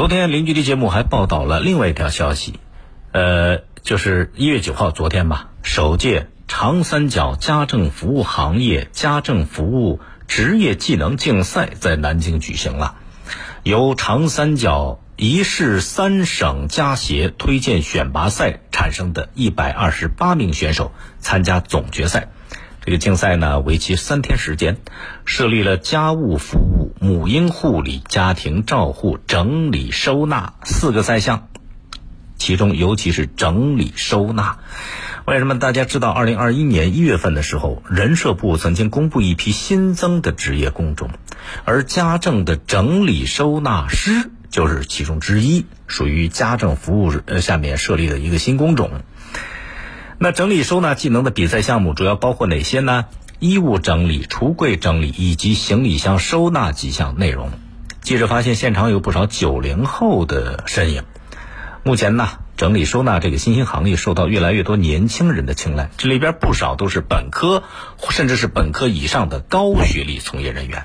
[0.00, 2.58] 昨天零距离节目还报道了另外一条消息，
[3.12, 12.94] 呃，就是一月九号，昨天吧，首届长三角家政服务行业家政服务职业技能竞赛在南京举行了，
[13.62, 22.30] 由长三角一市三省家协推荐选拔赛产生的一百二十八名选手参加总决赛。
[22.82, 24.78] 这个竞赛呢，为期三天时间，
[25.26, 31.48] 设立了家务服务、母婴护理、家庭照护、整理收纳四个赛项，
[32.38, 34.58] 其中尤其是整理收纳。
[35.26, 36.08] 为什么大家知道？
[36.10, 41.10] 二零二一年一月份的时候，人社部曾经公布一批新增的职业工种，
[41.66, 49.02] 而家政的整理收纳师就是其中之一，属于家政服务呃下面设立的一个新工种。
[50.22, 53.06] 那整理收纳技能的比赛项目主要包括哪些呢？
[53.38, 57.52] 衣物整理、橱柜整理以及行李箱收纳几项内容。
[58.02, 61.04] 记者发现，现场有不少九零后的身影。
[61.84, 67.62] 目前呢，整理收纳这个新兴行业受到越来越多年轻人的青睐，这里边不少都是本科
[68.10, 70.84] 甚至是本科以上的高学历从业人员。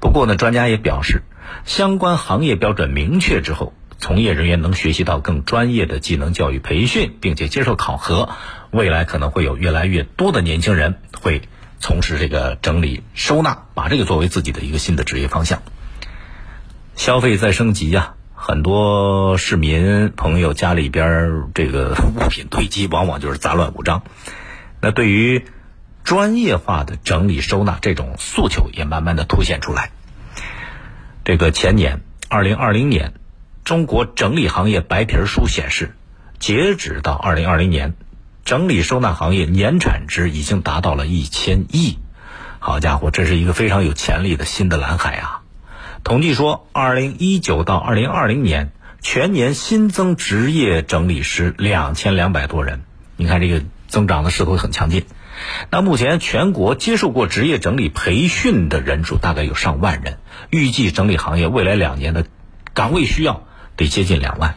[0.00, 1.22] 不过呢，专家也表示，
[1.64, 3.72] 相关行业标准明确之后。
[4.00, 8.30] 从业人员能学习到更专业的技能教育培训，并且接受考核，
[8.70, 11.42] 未来可能会有越来越多的年轻人会
[11.80, 15.62] 从事这个整理收纳，把这个作为自己的一个新的职业方向。
[16.96, 24.02] 消费在升级呀，很多市民朋友家里边这个物品堆积，往往就是杂乱无章。
[24.80, 25.44] 那对于
[26.04, 29.90] 专业化的整理收纳这种诉求也慢慢的凸显出来。
[31.22, 33.12] 这个前年，二零二零年。
[33.64, 35.94] 中国整理行业白皮书显示，
[36.38, 37.94] 截止到二零二零年，
[38.44, 41.98] 整理收纳行业年产值已经达到了一千亿。
[42.58, 45.42] 好家伙，这是一个非常有潜力的新的蓝海啊！
[46.02, 52.82] 统计说，二零一九到二零二零年全年新增职业整理师两千两百多人。
[53.16, 55.04] 你看这个增长的势头很强劲。
[55.70, 60.18] 那目前全国接受过职业整理培训的人数大概有上万人。
[60.50, 62.26] 预计整理行业未来两年的
[62.74, 63.44] 岗位需要。
[63.80, 64.56] 得接近两万，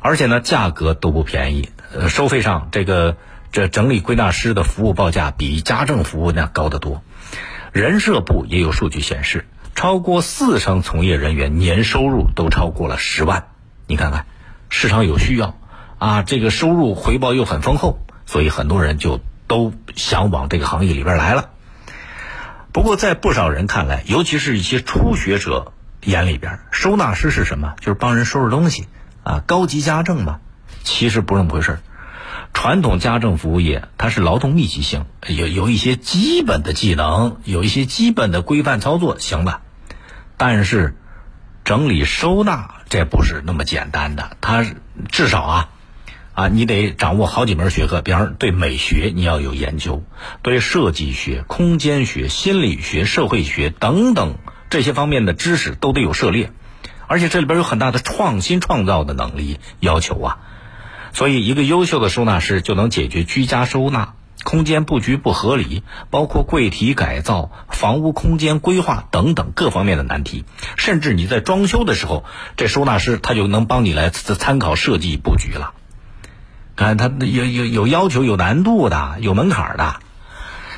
[0.00, 1.68] 而且呢，价格都不便宜。
[1.92, 3.16] 呃，收费上，这个
[3.50, 7.02] 这整理归纳师的服务报价比家政服务那高得多。
[7.72, 13.48] 人社部也有数据显示，超过四成从业人员年收入都超过了十万。
[13.88, 14.26] 你看看，
[14.68, 15.56] 市场有需要
[15.98, 21.50] 啊，这个收入回报又很丰厚，所以很多人就都想往这个行业里边来了。
[22.70, 25.72] 不过，在不少人看来，尤其是一些初学者。
[26.04, 27.74] 眼里边，收纳师是什么？
[27.80, 28.86] 就是帮人收拾东西，
[29.22, 30.40] 啊，高级家政嘛。
[30.82, 31.78] 其实不是那么回事
[32.54, 39.60] 传统家政服务业它是劳动密集型，有有一些基本的技能，有一些基本的规范操作，行了。
[40.36, 40.96] 但是
[41.64, 44.64] 整理收纳这不是那么简单的，它
[45.10, 45.68] 至少啊，
[46.32, 48.00] 啊，你得掌握好几门学科。
[48.00, 50.02] 比方对美学你要有研究，
[50.40, 54.38] 对设计学、空间学、心理学、社会学等等。
[54.70, 56.52] 这些方面的知识都得有涉猎，
[57.08, 60.38] 而且这里边有很大的创新创造的能力要求啊，
[61.12, 64.14] 所以一个优秀的收纳师就能解决居家收纳、
[64.44, 70.44] 空间布局不合理，包括柜体改造、房屋空间规划等等各方面的难题。
[70.76, 72.24] 甚至你在装修的时候，
[72.56, 75.74] 这收纳师他就能帮你来参考设计布局了。
[76.76, 79.96] 看他有有有要求、有难度的、有门槛的，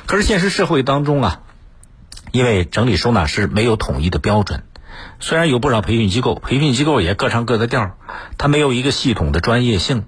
[0.07, 1.41] 可是现实社会当中啊。
[2.33, 4.63] 因为整理收纳师没有统一的标准，
[5.19, 7.95] 虽然有不少培训机构，培训机构也各唱各的调
[8.39, 10.05] 它没有一个系统的专业性。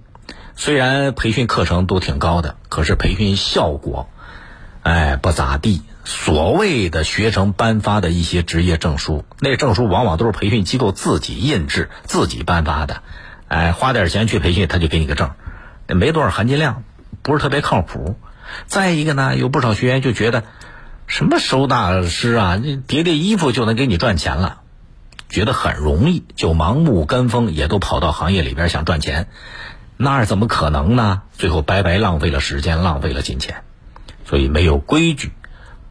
[0.56, 4.10] 虽然培训课程都挺高的，可是培训效果，
[4.82, 5.84] 哎，不咋地。
[6.04, 13.04] 所谓的学成颁发的一些职业证书，那证书往往都是培训机构自己印制、自己颁发的，
[13.48, 15.30] 哎，花点钱去培训，他就给你个证，
[15.90, 16.82] 没多少含金量，
[17.22, 18.18] 不是特别靠谱。
[18.66, 20.44] 再一个呢，有不少学员就觉得。
[21.08, 22.62] 什么收纳师啊？
[22.88, 24.62] 叠叠衣服就能给你赚钱了，
[25.30, 29.28] 觉得很容易，就盲目跟风，也都跑到行业里边想赚钱，
[29.98, 31.22] 那怎么可能呢？
[31.38, 33.64] 最后白白浪费了时间，浪费了金钱。
[34.26, 35.32] 所以没有规矩，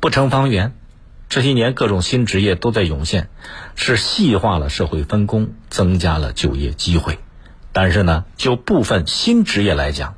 [0.00, 0.75] 不成方圆。
[1.28, 3.28] 这些年各种新职业都在涌现，
[3.76, 7.20] 是细化了社会分工，增加了就业机会。
[7.72, 10.17] 但是呢，就部分新职业来讲。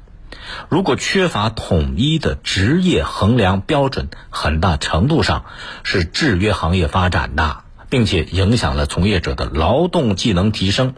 [0.69, 5.45] 如果缺乏统一的职业衡量标准，很大程度上
[5.83, 10.95] 是制约行业发展的，并且影响了从业者的劳动技能提升。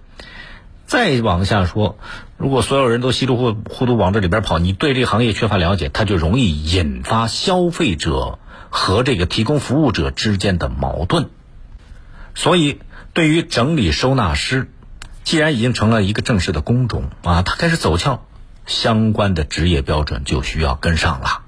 [0.86, 1.98] 再往下说，
[2.38, 8.38] 如果所有人都稀里糊涂往这里边跑，你对这个行业缺乏了解，它就容易引发消费者
[8.70, 11.28] 和这个提供服务者之间的矛盾。
[12.34, 12.80] 所以，
[13.12, 14.70] 对于整理收纳师，
[15.24, 18.22] 既然已经成了一个正式的工种啊，它开始走俏，
[18.68, 21.42] 相关的职业标准就需要跟上了。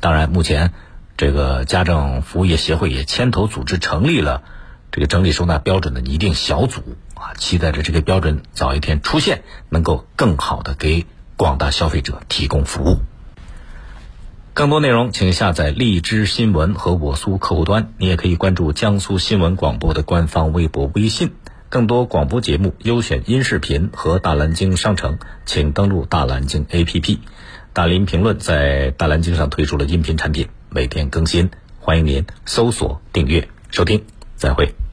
[0.00, 0.72] 当然，目前
[1.16, 4.42] 这个家政服务业协会也牵头组织成立了
[4.90, 6.80] 这个整理收纳标准的拟定小组
[7.14, 11.06] 啊，期待着这个标准早一天出现，能够更好的给
[11.36, 12.98] 广大消费者提供服务。
[14.52, 17.92] 更多内容，请下载荔枝新闻和我苏客户端。
[17.98, 21.34] 你也可以关注江苏新闻广播的官方微博、微信。
[21.74, 27.18] 更多广播节目、优选音视频和大蓝鲸商城，请登录大蓝鲸 APP。
[27.72, 31.50] 大林评论在大蓝鲸上推出了音频产品，每天更新，
[31.80, 34.04] 欢迎您搜索订阅收听。
[34.36, 34.83] 再会。